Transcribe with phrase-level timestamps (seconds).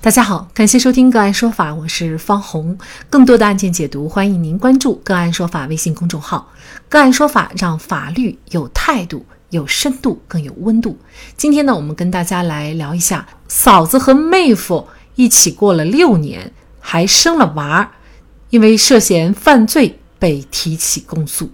[0.00, 2.78] 大家好，感谢收听个案说法，我是方红。
[3.10, 6.52] 更多的案件解读，欢迎您关注个案说法微信公众号。
[6.88, 10.96] 个案说法让法律有态度、有深度、更有温度。
[11.36, 17.90] 今天呢，我们跟大家来聊一下，嫂子和妹夫一起过了六年，还生了娃，
[18.50, 21.50] 因为涉嫌犯罪被提起公诉。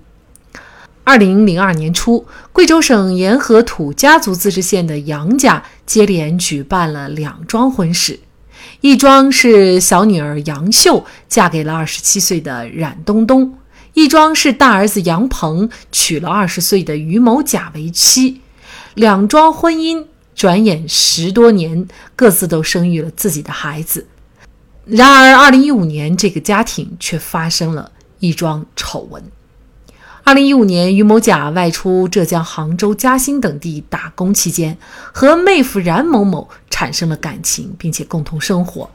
[1.02, 8.20] 二零零二年初，贵州省沿河土家族自治县的杨家接连举办了两桩婚事。
[8.80, 13.58] 一桩是小女儿杨秀嫁给了二十七岁的冉东东，
[13.94, 18.40] 一桩是大儿子杨鹏娶了二十岁的于某甲为妻。
[18.94, 24.06] 两桩婚姻转眼十多年，各自都生育了自己的孩子。
[24.84, 29.22] 然而，二零一五年，这个家庭却发生了一桩丑闻。
[30.26, 34.78] 二零一五年，于某甲外出浙江杭州、嘉兴等地打工期间，
[35.12, 38.88] 和妹夫冉某某产生了感情，并且共同生活。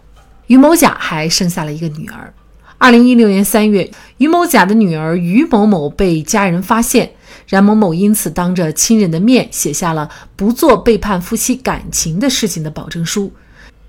[0.48, 2.34] 于某甲还生下了一个女儿。
[2.80, 7.12] 二零一六年三月，于某甲的女儿于某某被家人发现，
[7.48, 13.32] 冉某某因此当着亲人的面写下了不做背叛夫妻感情的事情的保证书。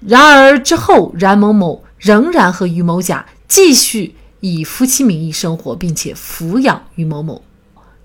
[0.07, 4.15] 然而之后，冉某某仍然和于某甲继续。
[4.41, 7.43] 以夫妻名义生活，并且抚养于某某。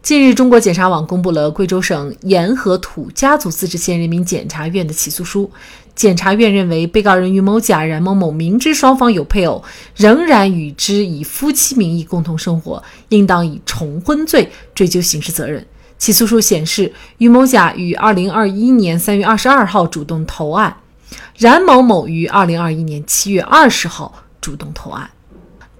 [0.01, 5.49] 近日，中国检察网公布了贵州省沿河土家族自治县人民检察院的起诉书。
[5.95, 9.63] 检察院认为，被告人于某甲、冉某某明知双方有配偶，
[9.95, 15.65] 仍然与之以夫妻名义共同生活，应当以重婚罪追究刑事责任。
[15.97, 20.75] 起诉书显示，于某甲于二零二一年三月二十二号主动投案，
[21.37, 25.09] 冉某某于二零二一年七月二十号主动投案。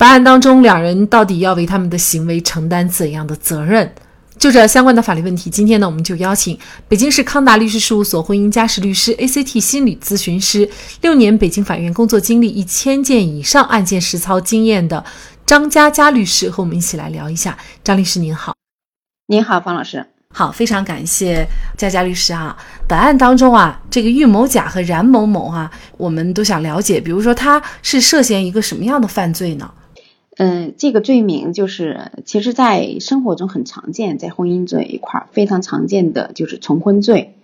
[0.06, 3.92] 本案当中，两人到底要为他们的行为承担怎样的责任？
[4.38, 6.56] 就这相关的法律问题，今天呢，我们就邀请
[6.88, 10.70] 北京市康达律师事务所婚姻家事律师、ACT 心理咨询师，
[11.02, 15.04] 六年北京法院工作经历，一千件以上案件实操经验的
[15.44, 17.58] 张佳佳律师和我们一起来聊一下。
[17.84, 18.54] 张律师您好，
[19.26, 22.56] 您好，方老师好，非常感谢佳佳律师啊。
[22.88, 29.68] 本案当中啊，这个玉某甲和冉某某啊，我们都想了解，比如说他是涉嫌一个什么样的犯罪呢？
[30.38, 37.36] 嗯，这个罪名就是，其实，在生活中很常见，在婚姻这一块儿非常常见的就是重婚罪。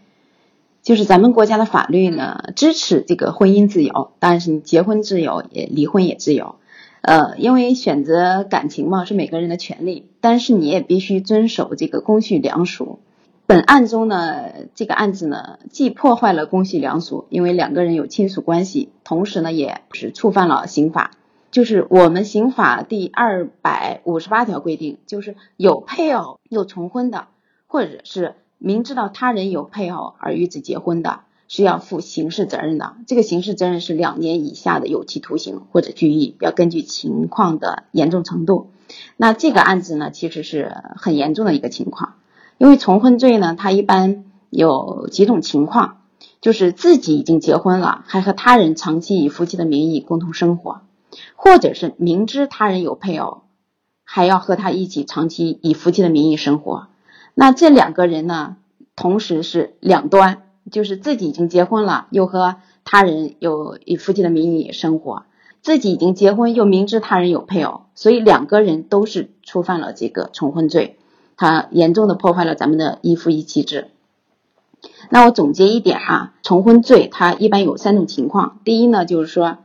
[0.82, 6.56] 就是咱们国家的法律呢，支持这个婚姻自由，当然是你结婚自由，也离婚也自由。
[7.02, 13.00] 呃，因为选择感情嘛是每个人的权利，但是你也必须遵守这个公序良俗。
[13.46, 21.12] 本案中呢，这个案子呢，既破坏了公序良俗，因为两个人有亲属关系，同时呢，也是触犯了刑法。
[21.52, 27.28] 就是我们刑法第二百五十八条规定，就是有配偶又重婚的，
[27.68, 31.20] 或者是明知道他人有配偶而与之结婚的，
[31.50, 32.96] 是要负刑事责任的。
[33.06, 38.70] 这个刑事责任是两年以下的有期徒刑或者拘役，要根据情况的严重程度。
[39.18, 42.16] 那这个案子呢，其实是很严重的一个情况，
[42.58, 45.98] 因为重婚罪呢，它一般有几种情况，
[46.40, 50.82] 就是自己已经结婚了，还和他人长期以夫妻的名义共同生活。
[51.36, 53.44] 或者是明知他人有配偶，
[54.04, 56.88] 还要和他一起长期以夫妻的名义生活，
[57.34, 58.58] 那这两个人呢，
[58.96, 65.24] 同时是两端，就是自己已经结婚了，又和他人有以夫妻的名义生活，
[65.62, 70.98] 自己已经结婚又明知他人有配偶，所以两个人都是触犯了这个重婚罪，
[71.38, 73.90] 他严重的破坏了咱们的一夫一妻制。
[75.10, 79.58] 那我总结一点啊，重婚罪它一般有三种情况，第一呢就是说。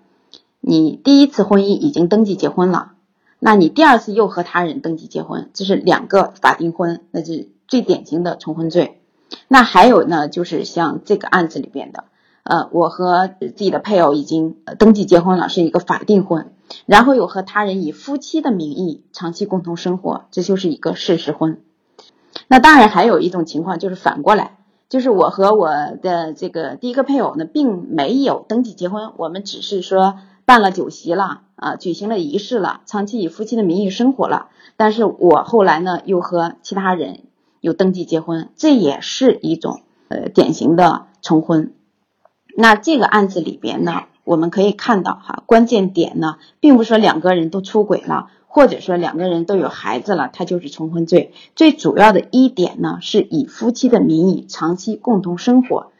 [0.68, 2.94] 你第一次婚姻已经登记结婚了，
[3.38, 9.00] 那你第二次又和他人登记结婚，这是两个法定婚，那是最典型的重婚罪。
[9.46, 12.02] 那还有呢，就是像这个案子里边的，
[12.42, 16.50] 呃，我和自己的配偶已经登记结婚了，是一个法定婚，
[16.84, 21.60] 然后又和他人以夫妻的名义长期共同生活，这就是一个事实婚。
[22.48, 25.68] 那当然还有一种情况就是反过来，就是我和我
[26.02, 30.18] 的这个第一个配偶呢，并没有登记结婚，我们只是说。
[30.46, 34.48] 办了酒席了啊，举行了仪式了，长期以夫妻的名义生活了。
[34.76, 37.24] 但是我后来呢，又和其他人
[37.60, 41.74] 有登记结婚，这也是一种呃典型的重婚。
[42.56, 51.32] 那这个案子里边呢，我们可以看到哈，关键点呢，并不是说两个人都出轨了，或者说两个人都有孩子了，他就是重婚罪。
[51.56, 55.90] 最主要的一点呢，是以夫妻的名义长期共同生活。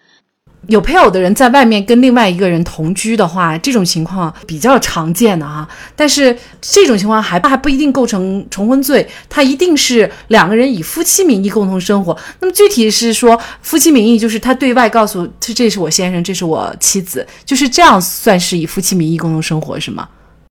[0.69, 5.69] 有配偶的人在外面跟另外一个人同居的话，这种情况比较常见的哈。
[5.95, 12.17] 但是这种情况还还不一定构成重婚罪，他一定是两个人以夫妻名义共同生活。
[12.41, 20.09] 那么具体是说夫妻名义，就是他对外告诉这这是我先生，这是我妻子，就是这样算是以夫妻名义共同生活是吗？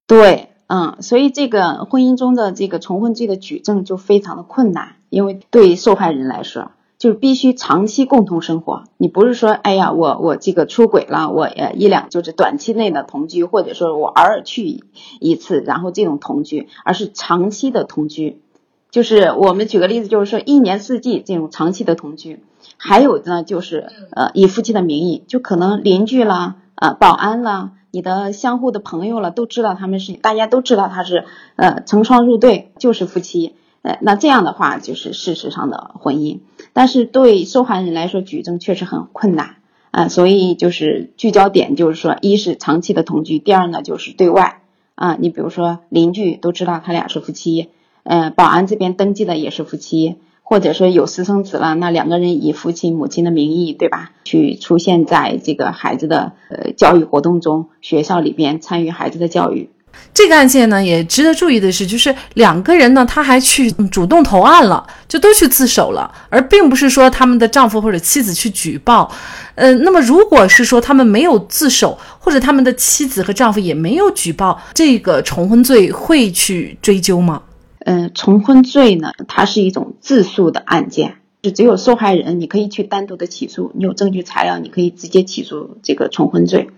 [0.08, 6.72] 对，嗯，所以这个婚姻中的这个重婚罪的举证就非常的困难，因为对受害人来说。
[7.06, 14.84] 就必须长期共同生活，你不是说，哎呀，我我这个出轨了，我呃一两就是短期内的同居，或者说我偶尔去
[15.19, 18.42] 一次，然后这种同居，而是长期的同居。
[18.90, 22.40] 就是我们举个例子，就是说一年四季这种长期的同居。
[22.78, 31.25] 还有呢，就是呃以夫妻的名义，就可能邻居啦，呃保安啦，你的相互的朋友了，都知道他们是，大家都知道他是
[31.56, 33.54] 呃成双入对，就是夫妻。
[33.86, 36.40] 呃，那这样的话就是事实上的婚姻，
[36.74, 39.58] 但是对受害人来说举证确实很困难
[39.92, 44.62] 啊，所以就是聚焦点就是说，一是长期的同居，第二呢就是对外
[44.96, 47.70] 啊，你比如说邻居都知道他俩是夫妻，
[48.02, 54.14] 呃，保安这边登记的也是夫妻，或者说有私生子了，那两个人以父亲母亲的名义，对吧？
[54.24, 59.70] 去出现在这个孩子的呃教育活动中，学校里边参与孩子的教育。
[60.13, 69.12] 这个案件呢，也值得注意的是，就是两个人呢，他还去主动投案了，就都去自首了，而并不是说他们的丈夫或者妻子去举报。
[69.56, 77.42] 呃，那么如果是说他们没有自首，或者他们的妻子和丈夫也没有举报，这个重婚罪会去追究吗？
[77.80, 86.69] 嗯，重婚罪呢，它是一种自诉的案件，就只有受害人你可以去单独的起诉，你有证据材料，你可以直接起诉这个重婚罪。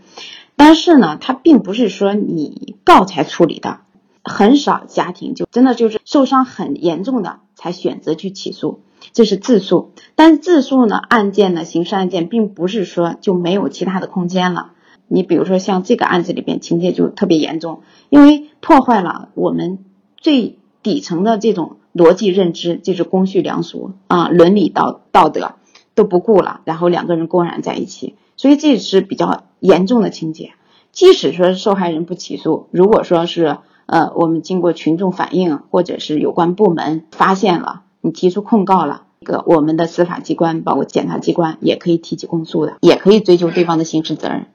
[0.57, 3.79] 但是呢，它并不是说你告才处理的，
[4.23, 8.81] 很少家庭就真的就是受伤很严重的才选择去起诉，
[9.13, 9.93] 这是自诉。
[10.15, 14.71] 但是自诉呢，案件呢，刑事案件并不是说就没有其他的空间了。
[15.07, 19.85] 你比如说像这个案子里边情节就特别严重，因为破坏了我们
[20.17, 25.53] 最底层的这种逻辑认知，就是公序良俗啊，伦理道道德
[25.95, 28.15] 都不顾了，然后两个人公然在一起。
[28.37, 30.53] 所以这是比较严重的情节，
[30.91, 33.57] 即使说受害人不起诉，如果说是
[33.87, 44.45] 呃我们经过群众反映，或者是有关部门发现了，你提出控告了，个我们的司法机关，包括检察机关也可以提起公诉的，也可以追究对方的刑事责任。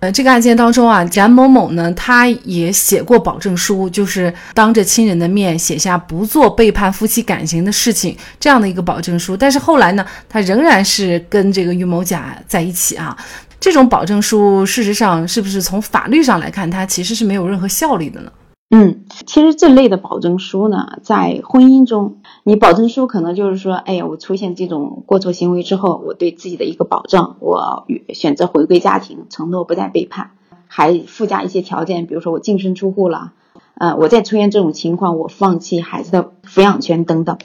[0.00, 9.36] 呃，这个案件当中啊，冉某某呢，他也写过保证书，就是当着亲人的面写下不做背叛夫妻感情的事情这样的一个保证书。
[9.36, 13.16] 但是后来呢，他仍然是跟这个于某甲在一起啊。
[13.58, 18.30] 这种保证书，事实上是不是从法律上来看，它其实是没有任何效力的呢？
[18.70, 30.32] 嗯，其实这类的保证书呢，在婚姻中，你保证书可能就是说，哎呀，我出现这种过错行为之后，我对自己的一个保证，我选择回归家庭，承诺不再背叛，
[30.66, 33.32] 还附加一些条件，比如说我净身出户了，
[33.74, 37.38] 呃，我再出现这种情况，我放弃孩子的抚养权等等。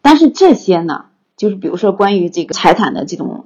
[0.00, 1.04] 但是这些呢，
[1.36, 3.44] 就是比如说关于这个财产的这种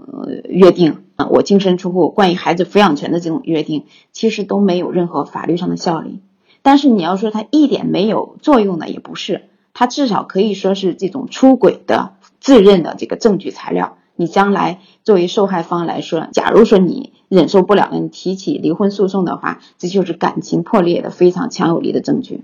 [0.49, 6.21] 约定啊，我净身出户，关于孩子抚养权的这种约定，其实都没有任何法律上的效力。
[6.67, 13.99] 但是你要说它一点没有作用呢，也不是，它至少可以说是这种出轨的自认的这个证据材料。
[14.17, 22.43] 你将来作为受害方来说，假如说你忍受不了了，你提起离婚诉讼的话，这就是感情破裂的非常强有力的证据。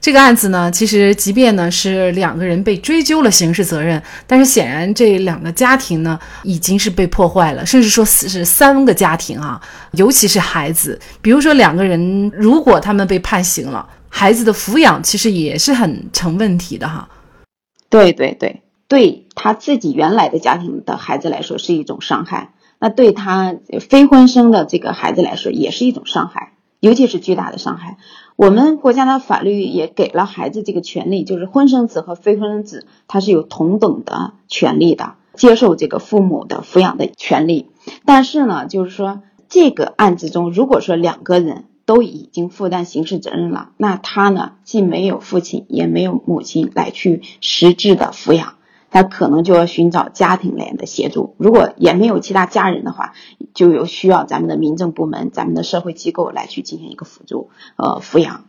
[0.00, 9.60] 这个案子呢，其实即便呢是两个人被追究了刑事责任，但是显然这两个家庭呢已经是被破坏了，甚至说是三个家庭啊，
[9.92, 10.98] 尤其是孩子。
[11.20, 17.08] 比如说两个人如果他们被判刑了，孩子的抚养其实也是很成问题的哈。
[17.90, 23.54] 对对对，对他自己原来的家庭的孩子来说是一种伤害，那对他
[23.88, 26.45] 非婚生的这个孩子来说也是一种伤害，
[26.80, 27.98] 尤其是巨大的伤害。
[28.36, 37.70] 我们国家的法律也给了孩子这个权利，就是婚生子和非婚生子，他是有同等的权利的，接受这个父母的抚养的权利。
[38.04, 48.55] 但是呢，就是说这个案子中，如果说两个人都已经负担刑事责任了，那他呢既没有父亲也没有母亲来去实质的抚养。
[48.96, 53.12] 他可能就要寻找家庭类的协助，如果也没有其他家人的话，
[53.52, 58.46] 就有需要咱们的民政部门、咱们的社会机构来去进行一个辅助，呃，抚养。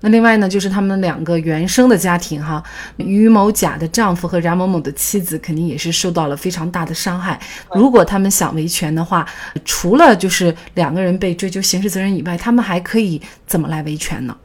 [0.00, 2.60] 那另外呢，就是他们两个原生的家庭哈，
[2.96, 7.40] 于某甲的丈夫和冉某某的妻子肯定也是受到了非常大的伤害。
[7.72, 9.24] 如果他们想维权的话，
[9.64, 14.36] 除了就是两个人被追究刑事责任以外，他们还可以怎么来维权呢？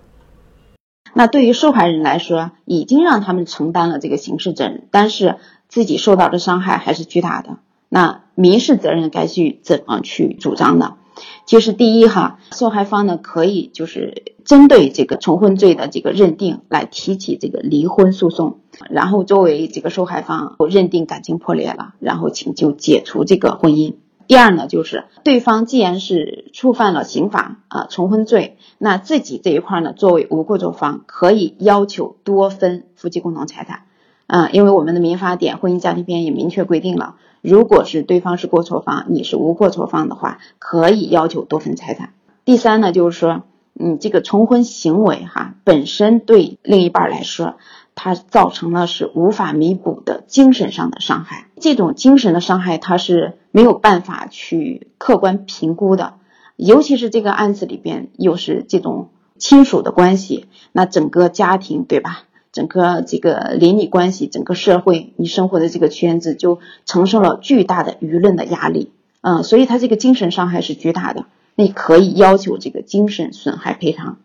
[1.13, 7.57] 那对于受害人来说，已经让他们承担了这个刑事责任，但是自己受到的伤害还是巨大的。
[7.89, 10.95] 那民事责任该去怎么去主张呢？
[11.45, 18.57] 就是第一哈，受害方呢可以就是针对这个重婚罪的这个认定来提起这个离婚诉讼，
[18.89, 23.93] 然后作为这个受害方认定感情破裂了，然后请求解除这个婚姻。
[24.33, 33.81] 第二呢，就是对方既然是触犯了刑法啊重婚罪，那自己这一块呢作为无过错方可以要求多分夫妻共同财产，
[34.25, 37.17] 啊，因为我们的民法典婚姻家庭篇也明确规定了。
[37.43, 42.13] 如果是对方是过错方，你是无过错方的话，可以要求多分财产。
[42.43, 47.57] 第三呢，就是说，你这个重婚行为哈本身对另一半来说，
[47.93, 51.49] 它造成了是无法弥补的精神上的伤害。
[51.59, 56.15] 这种精神的伤害，它是没有办法去客观评估的。
[56.57, 62.23] 尤其是这个案子里边又是这种亲属的关系，那整个家庭对吧？
[62.51, 68.91] 整个这个邻里关系，整个社会，你生活的这个圈子就承受了巨大的舆论的压力，
[69.21, 74.17] 嗯，所以他这个精神伤害是巨大的，你可以要求这个精神损害赔偿。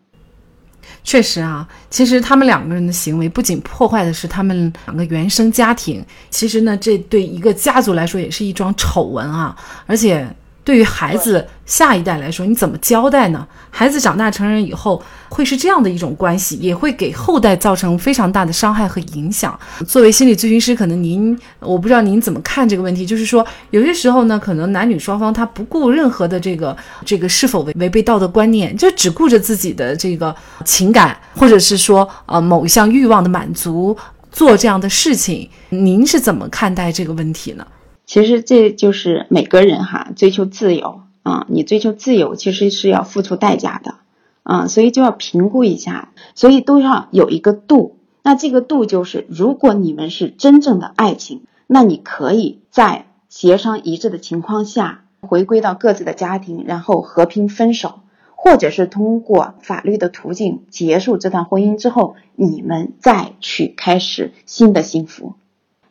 [1.03, 9.55] 确实啊，其实他们两个人的行为不仅破坏的是他们两个原生家庭，其实呢，这对一个家族来说也是一桩丑闻啊，
[9.85, 10.27] 而且。
[10.69, 13.47] 对于孩子下一代来说，你怎么交代呢？
[13.71, 19.59] 孩子长大成人以后会是这样的一种关系，也会给后代造成非常大的伤害和影响。
[19.87, 23.03] 作为心理咨询师，可能您我不知道您怎么看这个问题。
[23.03, 33.97] 就是说，有些时候呢，可能男女双方他不顾任何的这个这个是否违违背道德观念，就只顾着自己的这个情感，或者是说呃某一项欲望的满足，
[34.31, 35.49] 做这样的事情。
[35.69, 37.65] 您是怎么看待这个问题呢？
[38.09, 43.97] 其实这就是每个人哈追求自由啊，你追求自由其实是要付出代价的
[44.41, 47.97] 啊，所以就要评估一下，所以都要有一个度。
[48.23, 57.99] 那这个度就是，如果你们是真正的爱情，那你可以在协商一致的情况下回归到各自的家庭，然后和平分手，
[58.33, 65.35] 或者是通过法律的途径结束这段婚姻之后，你们再去开始新的幸福。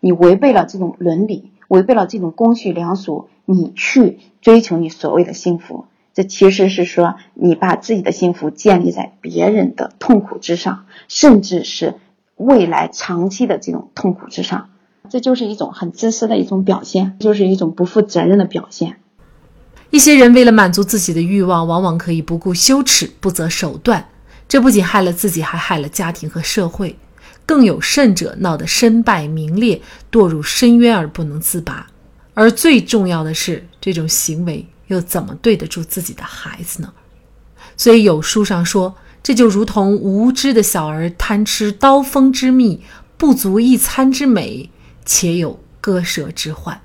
[0.00, 1.52] 你违背了这种伦理。
[1.68, 11.94] 违背了这种公序良俗，你去追求你所谓的幸福，这其实是说你把自己的幸福建立在别人的痛苦之上，甚至是
[12.36, 14.70] 未来长期的这种痛苦之上，
[15.10, 18.96] 这就是一种很自私的一种表现，就是一种不负责任的表现。
[19.90, 24.06] 一些人为了满足自己的欲望，往往可以不顾羞耻、不择手段，
[24.46, 26.96] 这不仅害了自己，还害了家庭和社会。
[27.48, 29.80] 更有甚者，闹得身败名裂，
[30.12, 31.86] 堕入深渊而不能自拔。
[32.34, 36.92] 而最重要的是，这种行为又怎么对得住自己的孩子呢？
[37.74, 42.82] 所以有书上说，这就如同无知的小儿贪吃刀锋之蜜，
[43.16, 44.68] 不足一餐之美，
[45.06, 46.78] 且有割舌之患。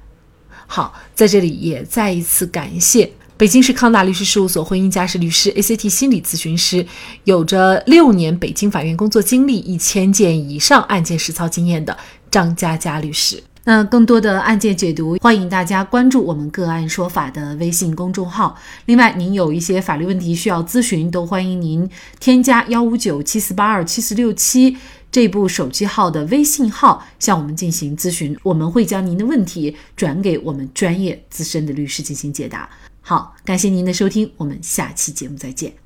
[0.66, 3.12] 好，在这里也再一次感谢。
[3.36, 6.86] 北京市康达律师事务所婚姻家事律师、ACT 心理咨询师，
[7.24, 11.98] 有着六年北京法院工作经历、一千件以上案件实操经验的
[12.30, 13.42] 张佳佳律师。
[13.66, 18.56] 那更多的案件解读，欢迎大家关注我们“个案说法”的微信公众号。
[18.86, 24.78] 另外，您有一些法律问题需要咨询，都欢迎您添加幺五九七四八二七四六七
[25.12, 32.70] 这部手机号的微信号向我们进行咨询，我们会将您的问题转给我们专业资深的律师进行解答。
[33.06, 35.83] 好，感谢您的收听，我们下期节目再见。